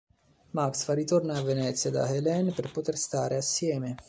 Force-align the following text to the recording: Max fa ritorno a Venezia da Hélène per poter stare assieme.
Max 0.53 0.81
fa 0.85 0.93
ritorno 0.93 1.31
a 1.31 1.43
Venezia 1.43 1.91
da 1.91 2.07
Hélène 2.09 2.53
per 2.55 2.71
poter 2.71 2.97
stare 2.97 3.35
assieme. 3.35 3.97